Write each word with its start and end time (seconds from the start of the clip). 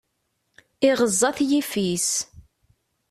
Iɣeẓẓa-t 0.87 1.39
yiffis. 1.49 2.09